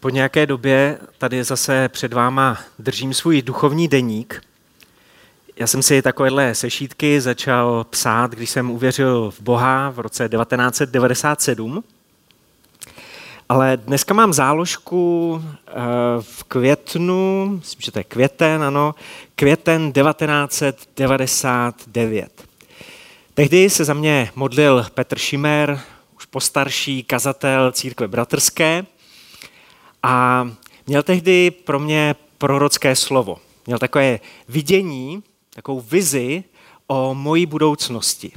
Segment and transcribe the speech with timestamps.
[0.00, 4.42] Po nějaké době tady zase před váma držím svůj duchovní deník.
[5.56, 11.84] Já jsem si takovéhle sešítky začal psát, když jsem uvěřil v Boha v roce 1997.
[13.48, 15.72] Ale dneska mám záložku eh,
[16.20, 18.94] v květnu, myslím, že to je květen, ano,
[19.34, 22.44] květen 1999.
[23.34, 25.80] Tehdy se za mě modlil Petr Šimer,
[26.16, 28.84] už postarší kazatel církve bratrské
[30.02, 30.46] a
[30.86, 33.38] měl tehdy pro mě prorocké slovo.
[33.66, 35.22] Měl takové vidění,
[35.54, 36.44] takovou vizi
[36.86, 38.32] o mojí budoucnosti.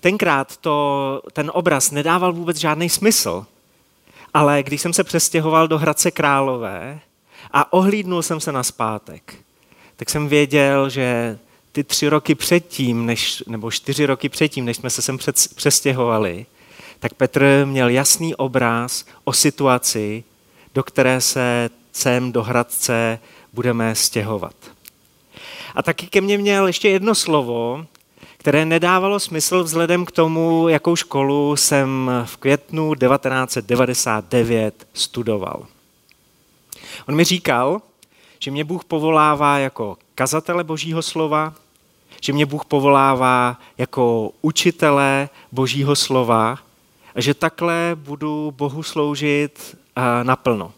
[0.00, 3.46] Tenkrát to, ten obraz nedával vůbec žádný smysl,
[4.34, 7.00] ale když jsem se přestěhoval do Hradce Králové
[7.50, 9.34] a ohlídnul jsem se na zpátek,
[9.96, 11.38] tak jsem věděl, že
[11.72, 15.18] ty tři roky předtím, než, nebo čtyři roky předtím, než jsme se sem
[15.54, 16.46] přestěhovali,
[17.00, 20.24] tak Petr měl jasný obraz o situaci,
[20.74, 23.18] do které se sem do Hradce
[23.52, 24.54] budeme stěhovat.
[25.74, 27.86] A taky ke mně měl ještě jedno slovo,
[28.38, 35.66] které nedávalo smysl vzhledem k tomu, jakou školu jsem v květnu 1999 studoval.
[37.08, 37.82] On mi říkal,
[38.38, 41.54] že mě Bůh povolává jako kazatele Božího slova,
[42.22, 46.58] že mě Bůh povolává jako učitele Božího slova
[47.14, 49.76] a že takhle budu Bohu sloužit
[50.22, 50.72] naplno.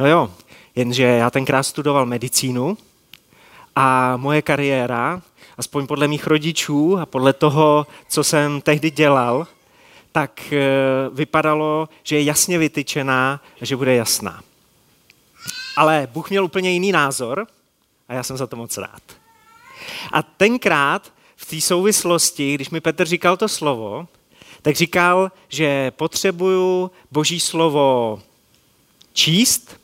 [0.00, 0.30] No jo,
[0.76, 2.78] jenže já tenkrát studoval medicínu
[3.76, 5.22] a moje kariéra,
[5.58, 9.46] aspoň podle mých rodičů a podle toho, co jsem tehdy dělal,
[10.12, 10.58] tak e,
[11.12, 14.40] vypadalo, že je jasně vytyčená a že bude jasná.
[15.76, 17.46] Ale Bůh měl úplně jiný názor
[18.08, 19.02] a já jsem za to moc rád.
[20.12, 24.08] A tenkrát v té souvislosti, když mi Petr říkal to slovo,
[24.62, 28.20] tak říkal, že potřebuju Boží slovo
[29.18, 29.80] číst,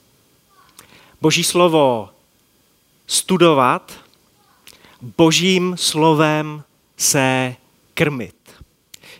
[1.21, 2.09] Boží slovo
[3.07, 3.93] studovat,
[5.17, 6.63] Božím slovem
[6.97, 7.57] se
[7.95, 8.37] krmit.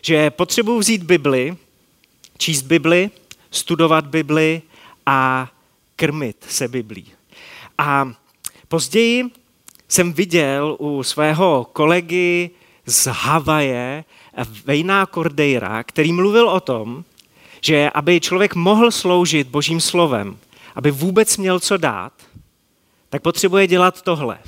[0.01, 1.57] Že potřebuji vzít Bibli,
[2.37, 3.11] číst Bibli,
[3.51, 4.61] studovat Bibli
[5.05, 5.51] a
[5.95, 7.11] krmit se Biblí.
[7.77, 8.13] A
[8.67, 9.23] později
[9.87, 12.49] jsem viděl u svého kolegy
[12.85, 14.03] z Havaje,
[14.65, 17.03] Vejná Cordeira, který mluvil o tom,
[17.65, 20.37] že aby člověk mohl sloužit božím slovem,
[20.75, 22.13] aby vůbec měl co dát,
[23.09, 24.39] tak potřebuje dělat tohle.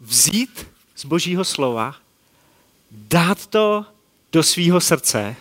[0.00, 0.66] Vzít
[0.96, 1.94] z božího slova,
[2.90, 3.84] dát to
[4.32, 5.36] do svého srdce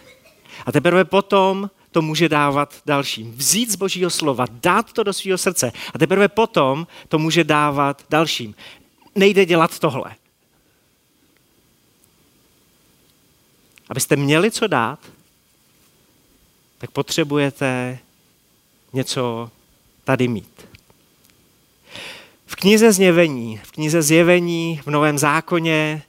[0.65, 3.31] a teprve potom to může dávat dalším.
[3.31, 8.05] Vzít z božího slova, dát to do svého srdce a teprve potom to může dávat
[8.09, 8.55] dalším.
[9.15, 10.15] Nejde dělat tohle.
[13.89, 14.99] Abyste měli co dát,
[16.83, 17.99] tak potřebujete
[18.93, 19.51] něco
[20.03, 20.67] tady mít.
[22.45, 26.03] V knize Zjevení, v knize Zjevení v Novém zákoně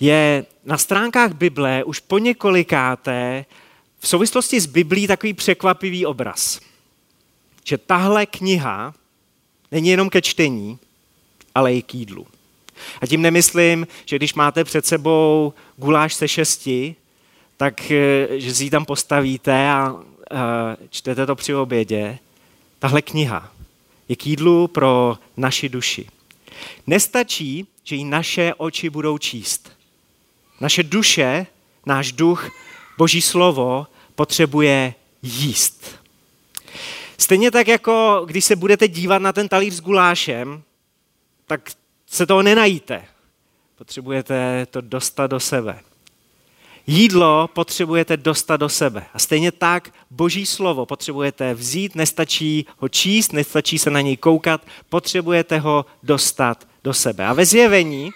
[0.00, 3.44] je na stránkách Bible už po několikáté
[3.98, 6.60] v souvislosti s Biblí takový překvapivý obraz.
[7.64, 8.94] Že tahle kniha
[9.72, 10.78] není jenom ke čtení,
[11.54, 12.26] ale i k jídlu.
[13.00, 16.96] A tím nemyslím, že když máte před sebou guláš se šesti,
[17.56, 19.96] tak eh, že si ji tam postavíte a
[20.90, 22.18] čtete to při obědě.
[22.78, 23.52] Tahle kniha
[24.08, 26.06] je k jídlu pro naši duši.
[26.86, 29.72] Nestačí, že ji naše oči budou číst.
[30.60, 31.46] Naše duše,
[31.86, 32.50] náš duch,
[32.98, 36.04] Boží slovo potřebuje jíst.
[37.18, 40.62] Stejně tak, jako když se budete dívat na ten talíř s gulášem,
[41.46, 41.70] tak
[42.06, 43.04] se toho nenajíte.
[43.78, 45.80] Potřebujete to dostat do sebe.
[46.86, 49.06] Jídlo potřebujete dostat do sebe.
[49.14, 54.66] A stejně tak boží slovo potřebujete vzít, nestačí ho číst, nestačí se na něj koukat,
[54.88, 57.26] potřebujete ho dostat do sebe.
[57.26, 58.10] A ve zjevení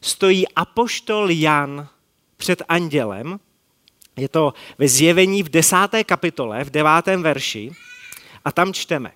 [0.00, 1.88] stojí apoštol Jan
[2.36, 3.40] před andělem,
[4.16, 7.70] je to ve zjevení v desáté kapitole, v devátém verši,
[8.44, 9.12] a tam čteme.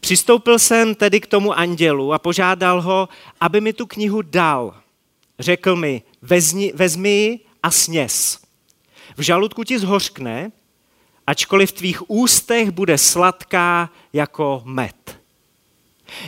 [0.00, 3.08] Přistoupil jsem tedy k tomu andělu a požádal ho,
[3.40, 4.74] aby mi tu knihu dal.
[5.38, 8.38] Řekl mi, vezmi, vezmi ji a sněz.
[9.16, 10.52] V žaludku ti zhořkne,
[11.26, 15.20] ačkoliv v tvých ústech bude sladká jako med.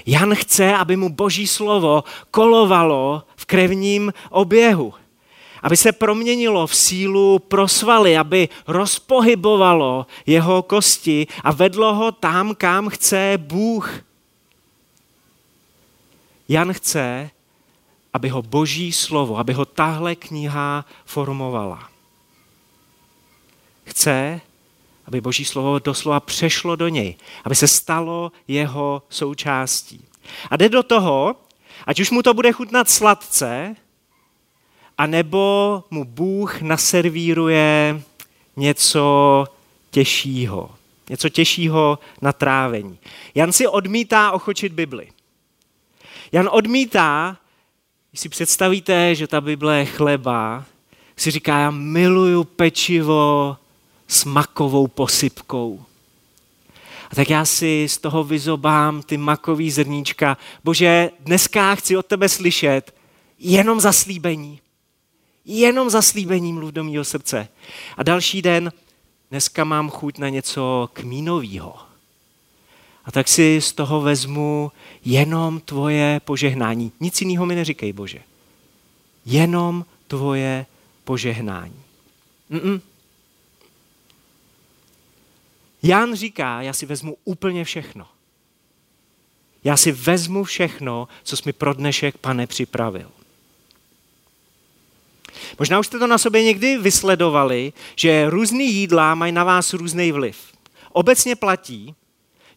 [0.07, 4.95] Jan chce, aby mu boží slovo kolovalo v krevním oběhu
[5.63, 12.55] aby se proměnilo v sílu pro svaly, aby rozpohybovalo jeho kosti a vedlo ho tam,
[12.55, 14.01] kam chce Bůh.
[16.49, 17.31] Jan chce,
[18.19, 21.89] aby ho boží slovo, aby ho tahle kniha formovala.
[23.85, 24.41] Chce,
[25.07, 30.05] aby Boží slovo doslova přešlo do něj, aby se stalo jeho součástí.
[30.51, 31.37] A jde do toho,
[31.87, 33.77] ať už mu to bude chutnat sladce,
[34.99, 38.03] anebo mu Bůh naservíruje
[38.57, 39.45] něco
[39.91, 40.71] těžšího.
[41.09, 42.99] Něco těžšího na trávení.
[43.35, 45.09] Jan si odmítá ochočit Bibli.
[46.33, 47.37] Jan odmítá,
[48.11, 50.65] když si představíte, že ta Bible je chleba,
[51.17, 53.57] si říká, já miluju pečivo
[54.09, 55.85] s makovou posypkou.
[57.11, 60.37] A tak já si z toho vyzobám ty makový zrníčka.
[60.65, 62.95] Bože, dneska chci od tebe slyšet
[63.39, 64.61] jenom zaslíbení.
[65.45, 67.49] Jenom zaslíbení mluv do mého srdce.
[67.97, 68.73] A další den,
[69.31, 71.88] dneska mám chuť na něco kmínového.
[73.09, 74.73] A tak si z toho vezmu
[75.05, 76.93] jenom tvoje požehnání.
[77.01, 78.19] Nic jiného mi neříkej, Bože.
[79.25, 80.67] Jenom tvoje
[81.05, 81.83] požehnání.
[82.51, 82.81] Mm-mm.
[85.83, 88.07] Jan říká, já si vezmu úplně všechno.
[89.65, 93.11] Já si vezmu všechno, co jsi mi pro dnešek, pane, připravil.
[95.59, 100.13] Možná už jste to na sobě někdy vysledovali, že různý jídla mají na vás různý
[100.13, 100.39] vliv.
[100.93, 101.95] Obecně platí,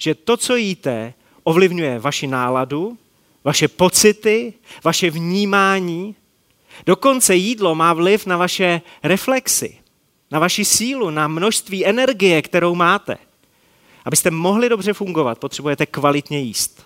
[0.01, 1.13] že to, co jíte,
[1.43, 2.97] ovlivňuje vaši náladu,
[3.43, 4.53] vaše pocity,
[4.83, 6.15] vaše vnímání.
[6.85, 9.77] Dokonce jídlo má vliv na vaše reflexy,
[10.31, 13.17] na vaši sílu, na množství energie, kterou máte.
[14.05, 16.83] Abyste mohli dobře fungovat, potřebujete kvalitně jíst.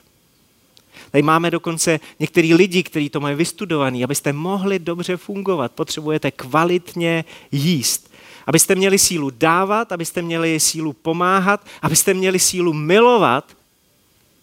[1.12, 4.04] Tady máme dokonce některý lidi, kteří to mají vystudovaný.
[4.04, 8.15] Abyste mohli dobře fungovat, potřebujete kvalitně jíst.
[8.48, 13.58] Abyste měli sílu dávat, abyste měli sílu pomáhat, abyste měli sílu milovat,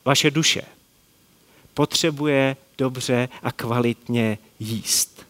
[0.04, 0.62] vaše duše
[1.74, 5.26] potřebuje dobře a kvalitně jíst.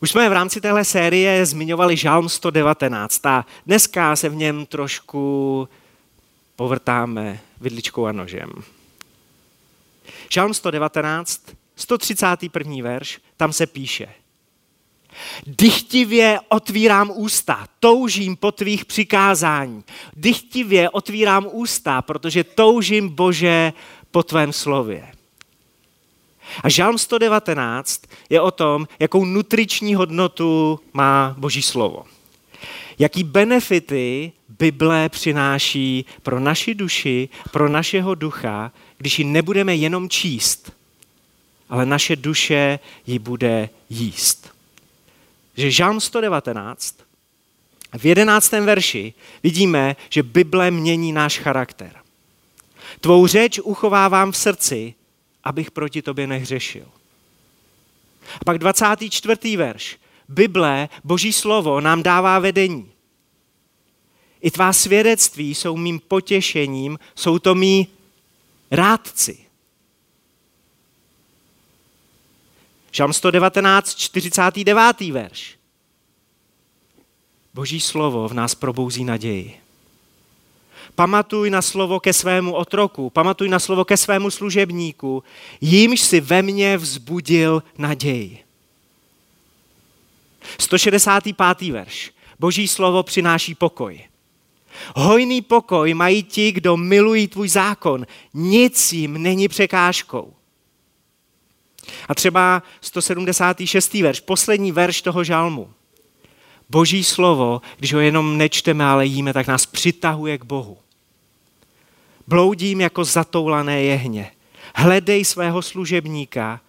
[0.00, 5.68] Už jsme v rámci téhle série zmiňovali Žálm 119 a dneska se v něm trošku
[6.56, 8.50] povrtáme vidličkou a nožem.
[10.28, 11.42] Žálm 119,
[11.76, 12.74] 131.
[12.82, 14.08] verš, tam se píše–
[15.46, 19.84] Dychtivě otvírám ústa, toužím po tvých přikázání.
[20.16, 23.72] Dychtivě otvírám ústa, protože toužím, Bože,
[24.10, 25.08] po tvém slově.
[26.62, 32.04] A Žálm 119 je o tom, jakou nutriční hodnotu má Boží slovo.
[32.98, 40.72] Jaký benefity Bible přináší pro naši duši, pro našeho ducha, když ji nebudeme jenom číst,
[41.68, 44.51] ale naše duše ji bude jíst
[45.56, 46.96] že Žálm 119
[47.98, 51.96] v jedenáctém verši vidíme, že Bible mění náš charakter.
[53.00, 54.94] Tvou řeč uchovávám v srdci,
[55.44, 56.86] abych proti tobě nehřešil.
[58.40, 59.56] A pak 24.
[59.56, 59.98] verš.
[60.28, 62.92] Bible, Boží slovo, nám dává vedení.
[64.40, 67.88] I tvá svědectví jsou mým potěšením, jsou to mý
[68.70, 69.41] rádci.
[72.92, 75.00] Žalm 119, 49.
[75.00, 75.56] verš.
[77.54, 79.60] Boží slovo v nás probouzí naději.
[80.94, 85.24] Pamatuj na slovo ke svému otroku, pamatuj na slovo ke svému služebníku,
[85.60, 88.38] jímž si ve mně vzbudil naději.
[90.58, 91.60] 165.
[91.60, 92.10] verš.
[92.38, 94.04] Boží slovo přináší pokoj.
[94.96, 98.06] Hojný pokoj mají ti, kdo milují tvůj zákon.
[98.34, 100.32] Nic jim není překážkou.
[102.08, 103.94] A třeba 176.
[103.94, 105.70] verš, poslední verš toho žalmu.
[106.70, 110.78] Boží slovo, když ho jenom nečteme, ale jíme, tak nás přitahuje k Bohu.
[112.26, 114.30] Bloudím jako zatoulané jehně.
[114.74, 116.60] Hledej svého služebníka,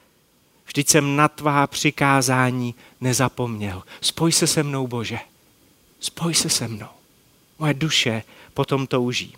[0.65, 3.83] vždyť jsem na tvá přikázání nezapomněl.
[4.01, 5.19] Spoj se se mnou, Bože.
[5.99, 6.87] Spoj se se mnou.
[7.59, 9.35] Moje duše potom touží.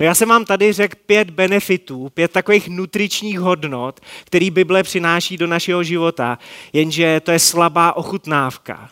[0.00, 5.36] No já jsem vám tady řekl pět benefitů, pět takových nutričních hodnot, který Bible přináší
[5.36, 6.38] do našeho života,
[6.72, 8.90] jenže to je slabá ochutnávka.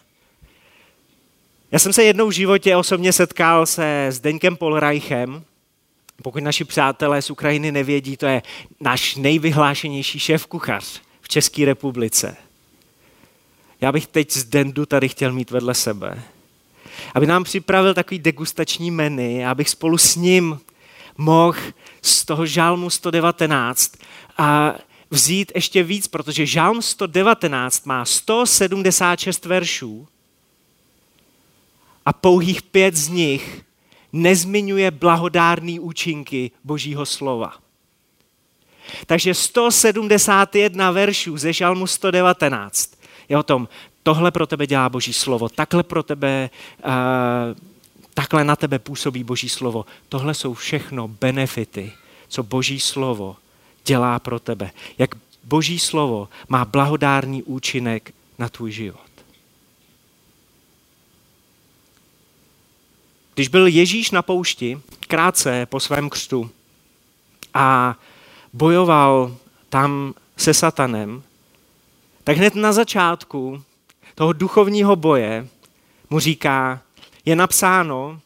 [1.72, 5.42] Já jsem se jednou v životě osobně setkal se s Deňkem Polreichem.
[6.22, 8.42] Pokud naši přátelé z Ukrajiny nevědí, to je
[8.80, 12.36] náš nejvyhlášenější šéf kuchař v České republice.
[13.80, 16.22] Já bych teď z Dendu tady chtěl mít vedle sebe
[17.14, 20.60] aby nám připravil takový degustační menu, abych spolu s ním
[21.16, 21.58] mohl
[22.02, 23.92] z toho žálmu 119
[24.38, 24.74] a
[25.10, 30.08] vzít ještě víc, protože žálm 119 má 176 veršů
[32.06, 33.64] a pouhých pět z nich
[34.12, 37.54] nezmiňuje blahodárný účinky Božího slova.
[39.06, 42.92] Takže 171 veršů ze žalmu 119
[43.28, 43.68] je o tom,
[44.08, 46.50] tohle pro tebe dělá Boží slovo, takhle pro tebe,
[46.84, 46.92] uh,
[48.14, 49.86] takhle na tebe působí Boží slovo.
[50.08, 51.92] Tohle jsou všechno benefity,
[52.28, 53.36] co Boží slovo
[53.84, 54.70] dělá pro tebe.
[54.98, 55.10] Jak
[55.44, 59.10] Boží slovo má blahodárný účinek na tvůj život.
[63.34, 66.50] Když byl Ježíš na poušti, krátce po svém křtu,
[67.54, 67.96] a
[68.52, 69.36] bojoval
[69.68, 71.22] tam se satanem,
[72.24, 73.62] tak hned na začátku
[74.18, 75.48] toho duchovního boje
[76.10, 76.80] mu říká,
[77.24, 78.20] je napsáno,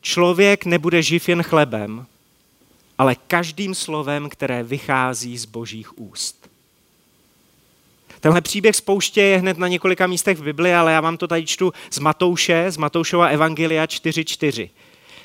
[0.00, 2.06] člověk nebude živ jen chlebem,
[2.98, 6.50] ale každým slovem, které vychází z božích úst.
[8.20, 11.28] Tenhle příběh z pouště je hned na několika místech v Bibli, ale já vám to
[11.28, 14.70] tady čtu z Matouše, z Matoušova Evangelia 4.4.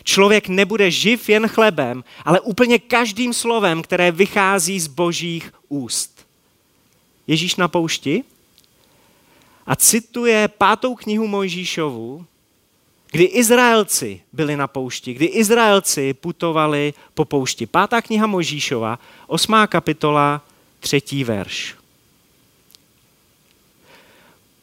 [0.04, 6.26] Člověk nebude živ jen chlebem, ale úplně každým slovem, které vychází z božích úst.
[7.28, 8.24] Ježíš na poušti
[9.66, 12.26] a cituje pátou knihu Mojžíšovu,
[13.12, 17.66] kdy Izraelci byli na poušti, kdy Izraelci putovali po poušti.
[17.66, 20.42] Pátá kniha Mojžíšova, osmá kapitola,
[20.80, 21.76] třetí verš.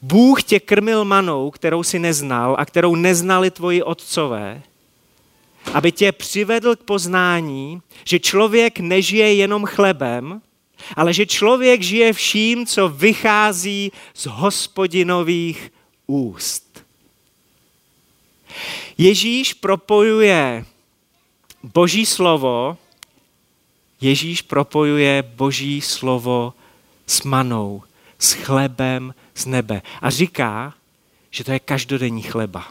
[0.01, 4.61] Bůh tě krmil manou, kterou si neznal a kterou neznali tvoji otcové,
[5.73, 10.41] aby tě přivedl k poznání, že člověk nežije jenom chlebem,
[10.95, 15.71] ale že člověk žije vším, co vychází z hospodinových
[16.07, 16.83] úst.
[18.97, 20.65] Ježíš propojuje
[21.63, 22.77] Boží slovo,
[24.01, 26.53] Ježíš propojuje Boží slovo
[27.07, 27.83] s manou,
[28.19, 29.81] s chlebem z nebe.
[30.01, 30.73] A říká,
[31.31, 32.67] že to je každodenní chleba.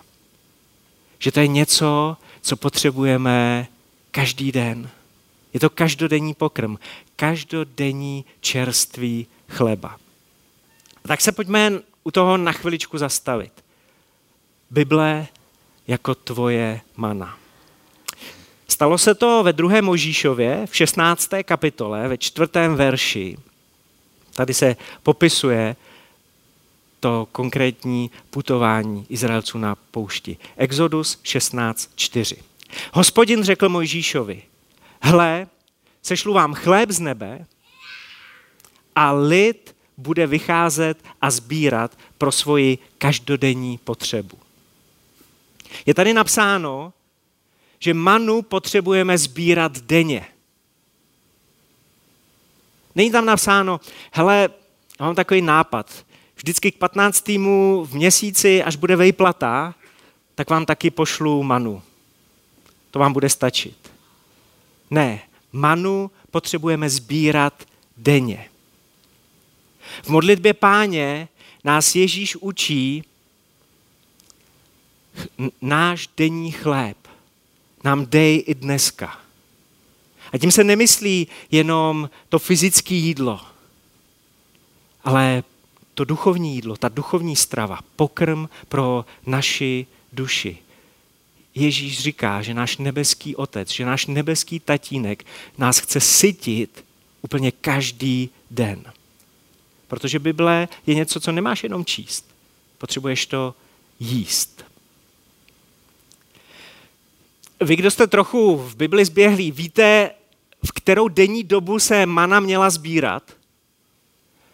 [1.18, 3.66] Že to je něco, co potřebujeme
[4.10, 4.90] každý den.
[5.52, 6.76] Je to každodenní pokrm,
[7.16, 9.96] každodenní čerstvý chleba.
[11.02, 11.72] Tak se pojďme
[12.04, 13.52] u toho na chviličku zastavit.
[14.70, 15.26] Bible
[15.86, 17.38] jako tvoje mana.
[18.68, 21.30] Stalo se to ve druhé Možíšově v 16.
[21.44, 23.36] kapitole, ve čtvrtém verši.
[24.34, 25.76] Tady se popisuje
[27.00, 30.36] to konkrétní putování Izraelců na poušti.
[30.56, 32.36] Exodus 16.4.
[32.92, 34.42] Hospodin řekl Mojžíšovi,
[35.02, 35.46] hle,
[36.02, 37.46] sešlu vám chléb z nebe
[38.96, 44.38] a lid bude vycházet a sbírat pro svoji každodenní potřebu.
[45.86, 46.92] Je tady napsáno,
[47.78, 50.26] že manu potřebujeme sbírat denně.
[52.94, 53.80] Není tam napsáno,
[54.12, 54.48] hele,
[55.00, 56.04] mám takový nápad,
[56.36, 57.28] vždycky k 15.
[57.84, 59.74] v měsíci, až bude vejplata,
[60.34, 61.82] tak vám taky pošlu manu.
[62.90, 63.91] To vám bude stačit.
[64.92, 65.20] Ne,
[65.52, 67.64] manu potřebujeme sbírat
[67.96, 68.48] denně.
[70.02, 71.28] V modlitbě páně
[71.64, 73.04] nás Ježíš učí
[75.60, 76.96] náš denní chléb.
[77.84, 79.20] Nám dej i dneska.
[80.32, 83.40] A tím se nemyslí jenom to fyzické jídlo,
[85.04, 85.44] ale
[85.94, 90.58] to duchovní jídlo, ta duchovní strava, pokrm pro naši duši.
[91.54, 95.24] Ježíš říká, že náš nebeský otec, že náš nebeský tatínek
[95.58, 96.84] nás chce sytit
[97.22, 98.84] úplně každý den.
[99.88, 102.34] Protože Bible je něco, co nemáš jenom číst.
[102.78, 103.54] Potřebuješ to
[104.00, 104.64] jíst.
[107.60, 110.10] Vy, kdo jste trochu v Bibli zběhlí, víte,
[110.66, 113.22] v kterou denní dobu se mana měla sbírat?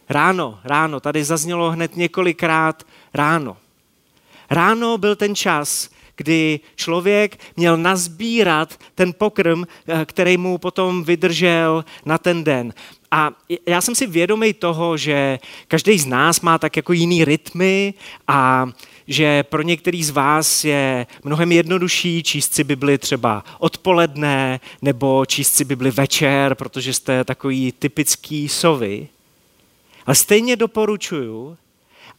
[0.08, 3.56] Ráno, ráno, tady zaznělo hned několikrát ráno.
[4.50, 11.84] Ráno byl ten čas, kdy člověk měl nazbírat ten pokrm, eh, který mu potom vydržel
[12.04, 12.74] na ten den.
[13.10, 13.30] A
[13.66, 17.94] já jsem si vědomý toho, že každý z nás má tak jako jiný rytmy
[18.28, 18.66] a
[19.06, 25.54] že pro některý z vás je mnohem jednodušší číst si Bibli třeba odpoledne nebo číst
[25.54, 29.08] si Bibli večer, protože jste takový typický sovy.
[30.06, 31.56] Ale stejně doporučuju,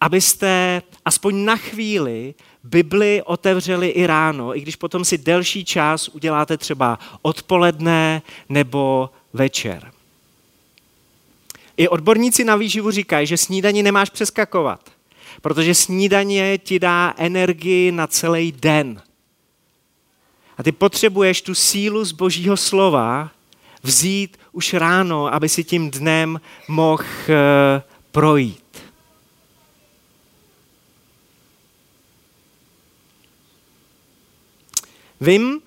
[0.01, 2.33] abyste aspoň na chvíli
[2.69, 9.91] Bibli otevřeli i ráno, i když potom si delší čas uděláte třeba odpoledne nebo večer.
[11.77, 14.91] I odborníci na výživu říkají, že snídaní nemáš přeskakovat,
[15.41, 19.01] protože snídaně ti dá energii na celý den.
[20.57, 23.31] A ty potřebuješ tu sílu z božího slova
[23.83, 28.68] vzít už ráno, aby si tím dnem mohl eh, projít.
[35.21, 35.61] Vím,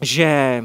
[0.00, 0.64] že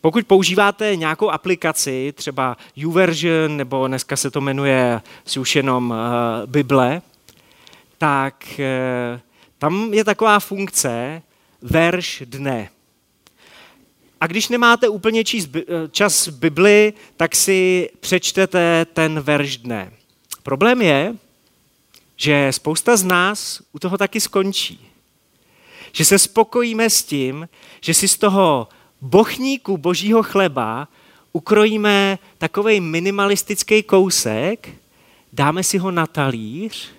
[0.00, 6.50] pokud používáte nějakou aplikaci, třeba YouVersion, nebo dneska se to jmenuje si už jenom uh,
[6.50, 7.02] Bible,
[7.98, 9.20] tak eh,
[9.58, 11.22] tam je taková funkce
[11.62, 12.68] verš dne.
[14.20, 19.92] A když nemáte úplně číst, eh, čas Bibli, tak si přečtete ten verš dne.
[20.42, 21.16] Problém je,
[22.16, 24.93] že spousta z nás u toho taky skončí.
[25.94, 27.48] Že se spokojíme s tím,
[27.80, 28.68] že si z toho
[29.00, 30.88] bochníku božího chleba
[31.32, 34.68] ukrojíme takový minimalistický kousek,
[35.32, 36.90] dáme si ho na talíř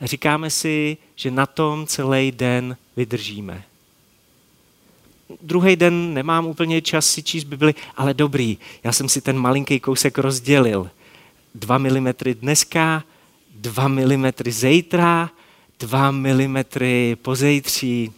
[0.00, 3.64] a říkáme si, že na tom celý den vydržíme.
[5.42, 9.80] Druhý den nemám úplně čas si číst Bibli, ale dobrý, já jsem si ten malinký
[9.80, 10.90] kousek rozdělil.
[11.54, 13.04] Dva milimetry dneska,
[13.54, 15.30] dva milimetry zítra,
[15.78, 18.12] dva milimetry pozejtří.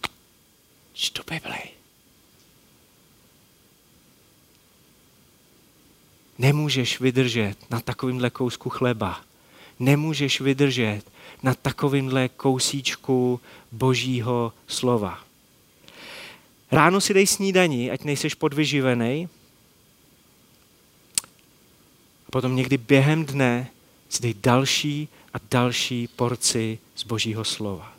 [0.93, 1.63] Čtu Bibli.
[6.39, 9.21] Nemůžeš vydržet na takovýmhle kousku chleba.
[9.79, 11.03] Nemůžeš vydržet
[11.43, 13.41] na takovýmhle kousíčku
[13.73, 15.25] božího slova.
[16.71, 19.29] Ráno si dej snídaní, ať nejseš podvyživený.
[22.27, 23.71] A potom někdy během dne
[24.09, 27.93] si dej další a další porci z božího slova.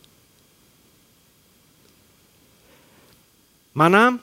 [3.73, 4.19] Mana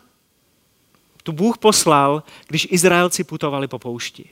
[1.22, 4.24] tu Bůh poslal, když Izraelci putovali po poušti.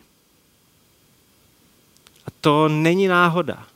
[2.26, 3.66] A to není náhoda.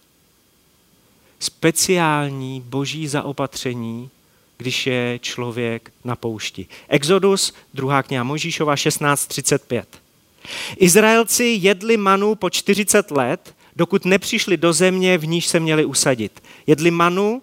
[1.41, 4.11] Speciální boží zaopatření,
[4.57, 6.67] když je člověk na poušti.
[6.89, 9.85] Exodus, druhá kniha Možíšova 16.35.
[10.77, 16.43] Izraelci jedli manu po 40 let, dokud nepřišli do země, v níž se měli usadit.
[16.67, 17.43] Jedli manu,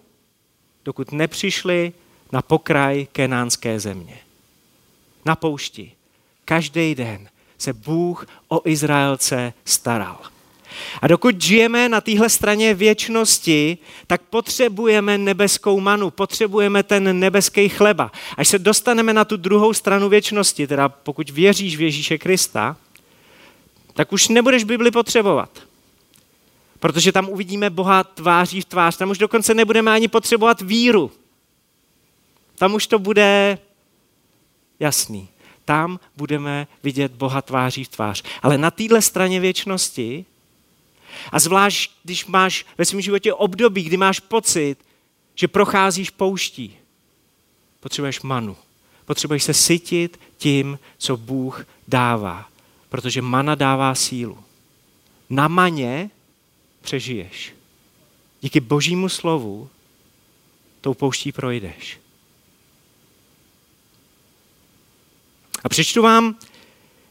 [0.86, 1.94] dokud nepřišli
[2.32, 4.18] na pokraj kenánské země
[5.26, 5.92] na poušti.
[6.46, 10.18] Každý den se Bůh o Izraelce staral.
[11.02, 13.78] A dokud žijeme na téhle straně věčnosti,
[14.08, 18.12] tak potřebujeme nebeskou manu, potřebujeme ten nebeský chleba.
[18.38, 22.78] Až se dostaneme na tu druhou stranu věčnosti, teda pokud věříš v Ježíše Krista,
[23.94, 25.50] tak už nebudeš Bibli potřebovat.
[26.80, 28.98] Protože tam uvidíme Boha tváří v tvář.
[28.98, 31.12] Tam už dokonce nebudeme ani potřebovat víru.
[32.56, 33.58] Tam už to bude
[34.80, 35.28] jasný.
[35.66, 38.24] Tam budeme vidět Boha tváří v tvář.
[38.42, 40.26] Ale na téhle straně věčnosti,
[41.32, 44.78] a zvlášť, když máš ve svém životě období, kdy máš pocit,
[45.36, 46.78] že procházíš pouští,
[47.80, 48.58] potřebuješ manu.
[49.06, 52.46] Potřebuješ se sytit tím, co Bůh dává,
[52.90, 54.38] protože mana dává sílu.
[55.30, 56.10] Na maně
[56.86, 57.54] přežiješ.
[58.42, 59.70] Díky božímu slovu
[60.82, 62.00] tou pouští projdeš.
[65.64, 66.36] A přečtu vám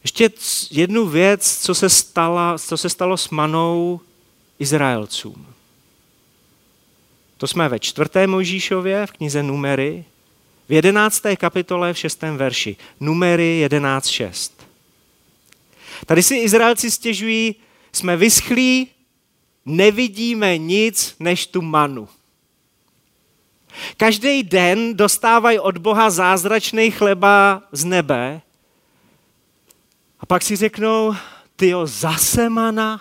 [0.03, 0.31] ještě
[0.71, 4.01] jednu věc, co se, stala, co se stalo s manou
[4.59, 5.47] Izraelcům.
[7.37, 10.05] To jsme ve čtvrté Mojžíšově v knize Numery,
[10.69, 12.77] v jedenácté kapitole v šestém verši.
[13.01, 14.53] Numery 11.6.
[16.07, 17.55] Tady si Izraelci stěžují,
[17.93, 18.89] jsme vyschlí,
[19.67, 22.09] nevidíme nic než tu manu.
[23.97, 28.41] Každý den dostávají od Boha zázračný chleba z nebe
[30.21, 31.15] a pak si řeknou,
[31.57, 33.01] ty jo, zase mana?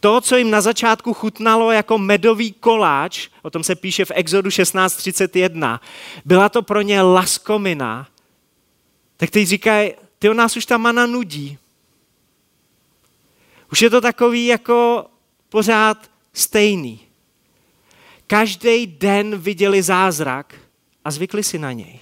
[0.00, 4.50] To, co jim na začátku chutnalo jako medový koláč, o tom se píše v Exodu
[4.50, 5.80] 16.31,
[6.24, 8.08] byla to pro ně laskomina,
[9.16, 11.58] tak teď říkají, ty nás už ta mana nudí.
[13.72, 15.06] Už je to takový jako
[15.48, 17.00] pořád stejný.
[18.26, 20.54] Každý den viděli zázrak
[21.04, 22.00] a zvykli si na něj.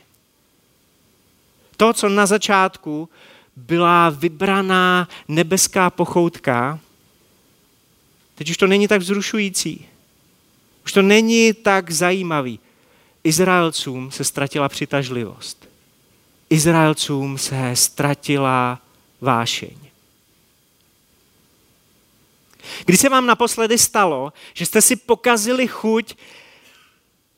[1.76, 3.08] To, co na začátku
[3.56, 6.78] byla vybraná nebeská pochoutka,
[8.34, 9.86] teď už to není tak vzrušující.
[10.84, 12.60] Už to není tak zajímavý.
[13.24, 15.68] Izraelcům se ztratila přitažlivost.
[16.50, 18.80] Izraelcům se ztratila
[19.20, 19.85] vášeň.
[22.84, 26.14] Kdy se vám naposledy stalo, že jste si pokazili chuť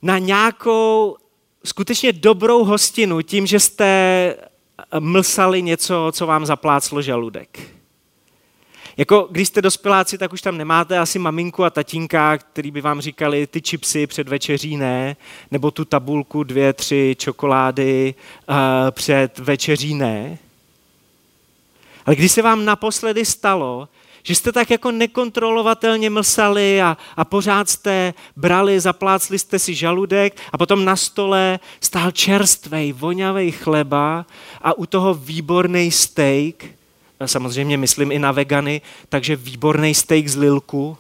[0.03, 1.17] na nějakou
[1.65, 4.37] skutečně dobrou hostinu tím, že jste
[4.99, 7.79] mlsali něco, co vám zapláclo žaludek?
[8.97, 13.01] Jako když jste dospěláci, tak už tam nemáte asi maminku a tatínka, který by vám
[13.01, 15.17] říkali ty čipsy před večeří ne,
[15.51, 18.15] nebo tu tabulku dvě, tři čokolády
[18.49, 18.57] uh,
[18.91, 20.39] před večeří ne.
[22.07, 23.89] Ale když se vám naposledy stalo,
[24.29, 30.41] že jste tak jako nekontrolovatelně mlsali a, a pořád jste brali, zaplácli jste si žaludek
[30.53, 34.27] a potom na stole stál čerstvej, vonavej chleba
[34.63, 36.65] a u toho výborný steak.
[37.21, 40.99] a samozřejmě myslím i na vegany, takže výborný steak z lilku.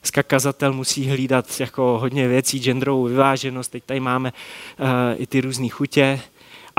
[0.00, 5.40] Dneska kazatel musí hlídat jako hodně věcí, genderovou vyváženost, teď tady máme uh, i ty
[5.40, 6.20] různé chutě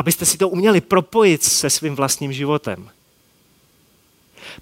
[0.04, 2.90] abyste si to uměli propojit se svým vlastním životem.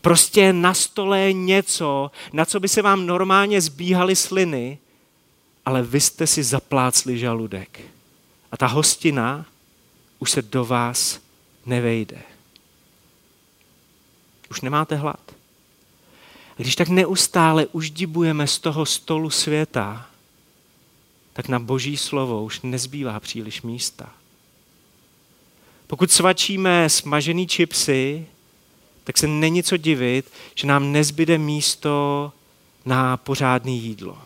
[0.01, 4.77] Prostě na stole něco, na co by se vám normálně zbíhaly sliny,
[5.65, 7.81] ale vy jste si zaplácli žaludek.
[8.51, 9.45] A ta hostina
[10.19, 11.19] už se do vás
[11.65, 12.21] nevejde.
[14.49, 15.31] Už nemáte hlad.
[16.57, 20.07] Když tak neustále uždibujeme z toho stolu světa,
[21.33, 24.20] tak na boží slovo už nezbývá příliš místa.
[25.91, 28.27] Pokud svačíme smažený čipsy,
[29.03, 32.31] tak se není co divit, že nám nezbyde místo
[32.85, 34.17] na pořádné jídlo.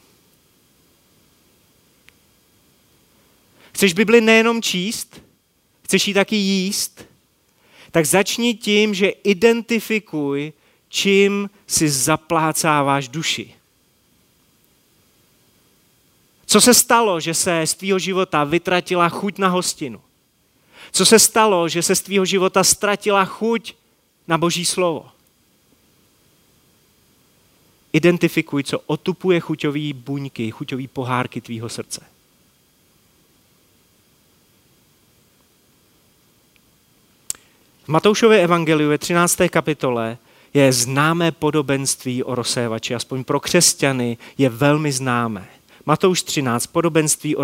[3.71, 5.21] Chceš Bibli nejenom číst,
[5.83, 7.05] chceš ji taky jíst,
[7.91, 10.53] tak začni tím, že identifikuj,
[10.89, 13.53] čím si zaplácáváš duši.
[16.45, 20.04] Co se stalo, že se z tvýho života vytratila chuť na hostinu?
[20.91, 23.73] Co se stalo, že se z tvýho života ztratila chuť
[24.27, 25.11] na Boží slovo?
[27.93, 32.01] Identifikuj, co otupuje chuťový buňky, chuťový pohárky tvýho srdce.
[37.83, 39.37] V Matoušově evangeliu ve 13.
[39.49, 40.17] kapitole
[40.53, 45.54] je známé podobenství o rozsévači, aspoň pro křesťany je velmi známé.
[45.85, 47.43] Matouš 13, podobenství o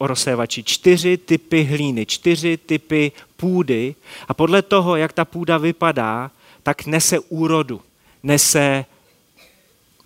[0.00, 0.62] rozsévači.
[0.62, 3.94] Čtyři typy hlíny, čtyři typy půdy
[4.28, 6.30] a podle toho, jak ta půda vypadá,
[6.62, 7.82] tak nese úrodu,
[8.22, 8.84] nese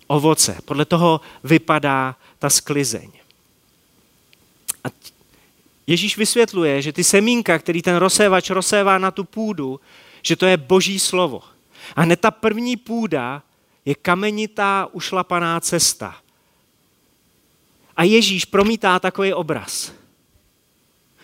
[0.07, 0.57] ovoce.
[0.65, 3.11] Podle toho vypadá ta sklizeň.
[4.83, 4.87] A
[5.87, 9.79] Ježíš vysvětluje, že ty semínka, který ten rozsévač rozsévá na tu půdu,
[10.21, 11.41] že to je boží slovo.
[11.95, 13.43] A hned ta první půda
[13.85, 16.15] je kamenitá, ušlapaná cesta.
[17.97, 19.91] A Ježíš promítá takový obraz.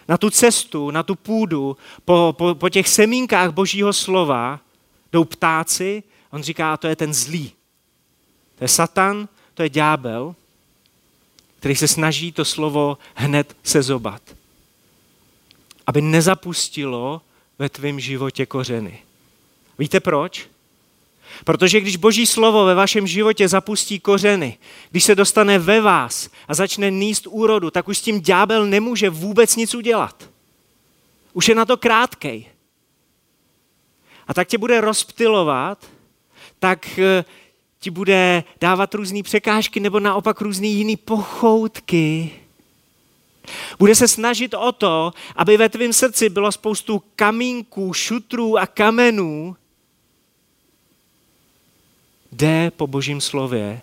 [0.08, 4.60] Na tu cestu, na tu půdu, po, po, po těch semínkách božího slova
[5.12, 6.04] jdou ptáci.
[6.32, 7.52] On říká, to je ten zlý.
[8.56, 10.36] To je Satan, to je ďábel,
[11.60, 14.22] který se snaží to slovo hned sezobat
[15.88, 17.22] aby nezapustilo
[17.60, 19.00] ve tvém životě kořeny.
[19.80, 20.50] Víte proč?
[21.44, 24.58] Protože když Boží slovo ve vašem životě zapustí kořeny,
[24.92, 29.10] když se dostane ve vás a začne níst úrodu, tak už s tím ďábel nemůže
[29.10, 30.30] vůbec nic udělat.
[31.34, 32.46] Už je na to krátkej.
[34.28, 35.86] A tak tě bude rozptilovat,
[36.60, 37.26] tak eh,
[37.80, 42.32] ti bude dávat různé překážky nebo naopak různé jiné pochoutky,
[43.80, 49.56] bude se snažit o to, aby ve tvém srdci bylo spoustu kamínků, šutrů a kamenů.
[52.32, 53.82] Jde po božím slově,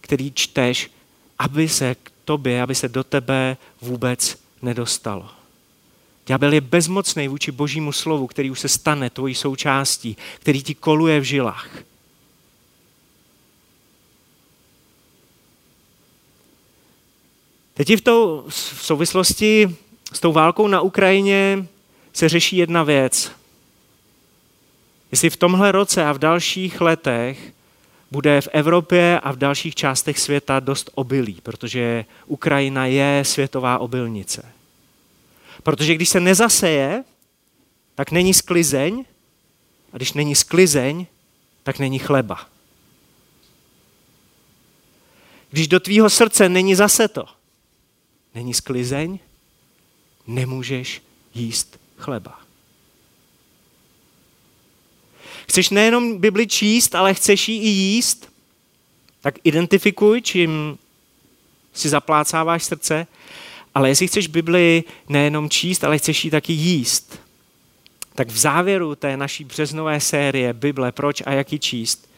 [0.00, 0.90] který čteš,
[1.38, 5.28] aby se k tobě, aby se do tebe vůbec nedostalo.
[6.26, 11.20] Ďábel je bezmocný vůči božímu slovu, který už se stane tvojí součástí, který ti koluje
[11.20, 11.68] v žilách.
[17.74, 19.76] Teď v, tou, v souvislosti
[20.12, 21.66] s tou válkou na Ukrajině
[22.12, 23.32] se řeší jedna věc.
[25.10, 27.52] Jestli v tomhle roce a v dalších letech
[28.10, 34.52] bude v Evropě a v dalších částech světa dost obilí, protože Ukrajina je světová obilnice.
[35.62, 37.04] Protože když se nezaseje,
[37.94, 39.04] tak není sklizeň,
[39.92, 41.06] a když není sklizeň,
[41.62, 42.46] tak není chleba.
[45.50, 47.24] Když do tvýho srdce není zaseto,
[48.34, 49.18] není sklizeň,
[50.26, 51.02] nemůžeš
[51.34, 52.39] jíst chleba.
[55.50, 58.32] Chceš nejenom Bibli číst, ale chceš ji i jíst,
[59.20, 60.78] tak identifikuj, čím
[61.74, 63.06] si zaplácáváš srdce,
[63.74, 67.18] ale jestli chceš Bibli nejenom číst, ale chceš ji taky jíst,
[68.14, 72.10] tak v závěru té naší březnové série Bible, proč a jak ji číst,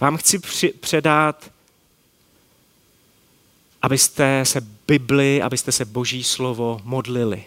[0.00, 0.38] vám chci
[0.80, 1.50] předat
[3.82, 7.44] abyste se Bibli, abyste se Boží slovo modlili.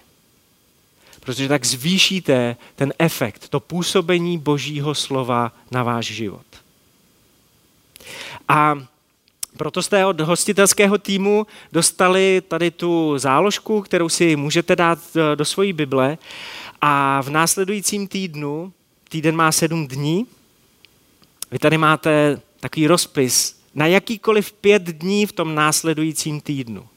[1.19, 6.45] Protože tak zvýšíte ten efekt, to působení Božího slova na váš život.
[8.47, 8.75] A
[9.57, 15.45] proto jste od hostitelského týmu dostali tady tu záložku, kterou si můžete dát eh, do
[15.45, 16.17] svojí Bible.
[16.81, 18.73] A v následujícím týdnu,
[19.09, 20.25] týden má sedm dní,
[21.51, 26.87] vy tady máte takový rozpis na jakýkoliv pět dní v tom následujícím týdnu.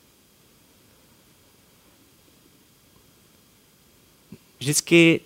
[4.63, 5.21] Vždycky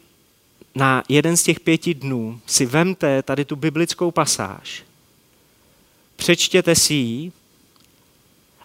[0.75, 4.85] na jeden z těch pěti dnů si vemte tady tu biblickou pasáž,
[6.17, 7.33] přečtěte si ji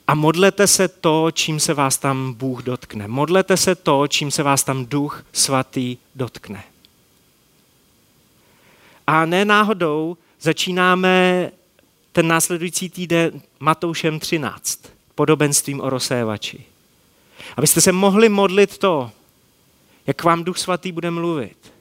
[0.08, 3.08] a modlete se to, čím se vás tam Bůh dotkne.
[3.08, 6.64] Modlete se to, čím se vás tam Duch Svatý dotkne.
[9.08, 11.52] A ne náhodou začínáme
[12.12, 14.80] ten následující týden Matoušem 13,
[15.16, 16.64] podobenstvím o rozsévači.
[17.58, 19.12] Abyste se mohli modlit to,
[20.12, 21.74] jak vám Duch Svatý bude mluvit.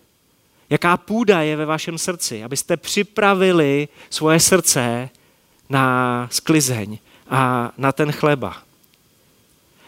[0.70, 5.08] Jaká půda je ve vašem srdci, abyste připravili svoje srdce
[5.68, 6.98] na sklizeň
[7.30, 8.56] a na ten chleba.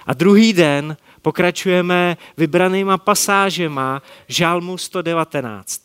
[0.07, 5.83] A druhý den pokračujeme vybranýma pasážema Žálmu 119.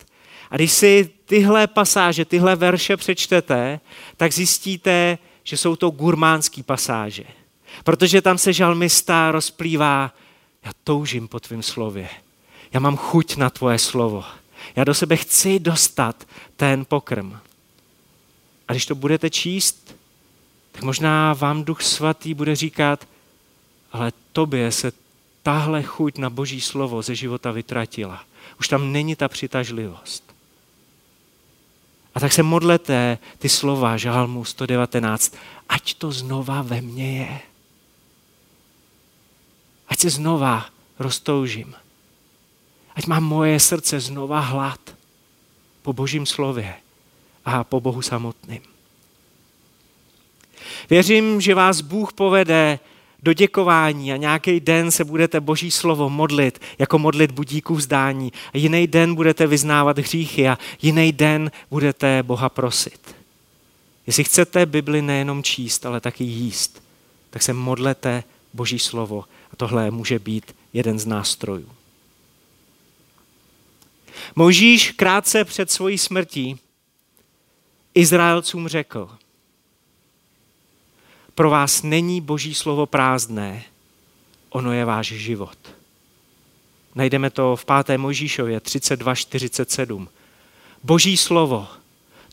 [0.50, 3.80] A když si tyhle pasáže, tyhle verše přečtete,
[4.16, 7.24] tak zjistíte, že jsou to gurmánský pasáže.
[7.84, 10.14] Protože tam se žalmista rozplývá,
[10.64, 12.08] já toužím po tvém slově.
[12.72, 14.24] Já mám chuť na tvoje slovo.
[14.76, 16.24] Já do sebe chci dostat
[16.56, 17.36] ten pokrm.
[18.68, 19.94] A když to budete číst,
[20.72, 23.08] tak možná vám Duch Svatý bude říkat,
[23.92, 24.92] ale tobě se
[25.42, 28.24] tahle chuť na Boží slovo ze života vytratila.
[28.60, 30.34] Už tam není ta přitažlivost.
[32.14, 35.36] A tak se modlete ty slova Žálmu 119,
[35.68, 37.40] ať to znova ve mně je.
[39.88, 40.66] Ať se znova
[40.98, 41.74] roztoužím.
[42.98, 44.80] Ať má moje srdce znova hlad
[45.82, 46.74] po božím slově
[47.44, 48.62] a po Bohu samotným.
[50.90, 52.78] Věřím, že vás Bůh povede
[53.22, 58.32] do děkování a nějaký den se budete Boží slovo modlit, jako modlit budíků vzdání.
[58.54, 63.14] A jiný den budete vyznávat hříchy a jiný den budete Boha prosit.
[64.06, 66.82] Jestli chcete Bibli nejenom číst, ale taky jíst,
[67.30, 69.24] tak se modlete Boží slovo.
[69.52, 71.77] A tohle může být jeden z nástrojů.
[74.34, 76.58] Možíš krátce před svojí smrtí
[77.94, 79.10] Izraelcům řekl,
[81.34, 83.64] pro vás není boží slovo prázdné,
[84.50, 85.58] ono je váš život.
[86.94, 87.98] Najdeme to v 5.
[87.98, 90.08] Mojžíšově 32.47.
[90.82, 91.68] Boží slovo,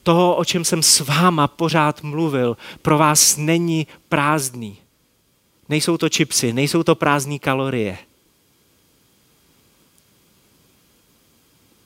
[0.03, 4.77] toho, o čem jsem s váma pořád mluvil, pro vás není prázdný.
[5.69, 7.97] Nejsou to čipsy, nejsou to prázdné kalorie.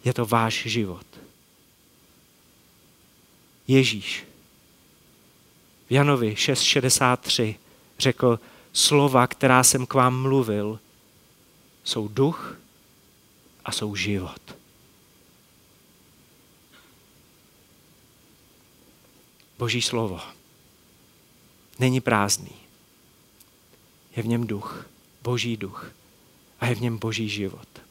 [0.10, 1.06] Je to váš život.
[3.68, 4.26] Ježíš
[5.90, 7.56] v Janovi 6.63
[8.00, 8.40] řekl,
[8.74, 10.80] slova, která jsem k vám mluvil,
[11.84, 12.58] jsou duch
[13.66, 14.42] a jsou život.
[19.58, 20.22] Boží slovo
[21.80, 22.56] není prázdný.
[24.16, 24.86] Je v něm duch,
[25.22, 25.92] boží duch
[26.60, 27.89] a je v něm boží život.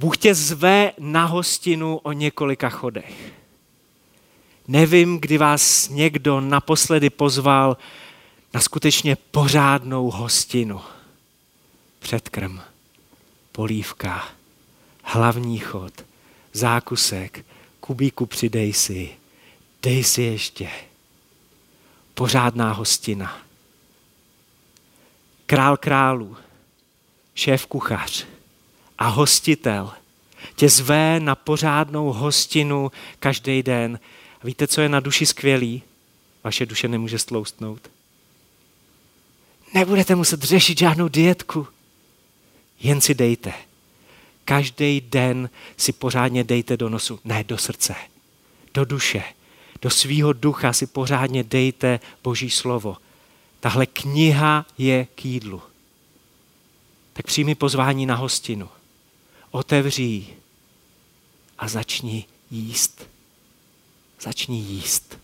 [0.00, 3.32] Bůh tě zve na hostinu o několika chodech.
[4.68, 7.76] Nevím, kdy vás někdo naposledy pozval
[8.54, 10.80] na skutečně pořádnou hostinu.
[11.98, 12.60] Předkrm,
[13.52, 14.28] polívka,
[15.02, 15.92] hlavní chod,
[16.52, 17.46] zákusek,
[17.80, 19.10] kubíku přidej si,
[19.82, 20.70] dej si ještě.
[22.14, 23.38] Pořádná hostina.
[25.46, 26.36] Král králů,
[27.34, 28.26] šéf kuchař
[29.00, 29.92] a hostitel
[30.56, 33.98] tě zve na pořádnou hostinu každý den,
[34.42, 35.82] a víte, co je na duši skvělý?
[36.44, 37.90] Vaše duše nemůže stloustnout.
[39.74, 41.66] Nebudete muset řešit žádnou dietku.
[42.80, 43.52] Jen si dejte.
[44.44, 47.94] Každý den si pořádně dejte do nosu, ne do srdce,
[48.74, 49.22] do duše.
[49.82, 52.96] Do svýho ducha si pořádně dejte Boží slovo.
[53.60, 55.62] Tahle kniha je k jídlu.
[57.12, 58.68] Tak přijmi pozvání na hostinu.
[59.50, 60.34] Otevří
[61.58, 63.06] a začni jíst.
[64.20, 65.18] Začni jíst.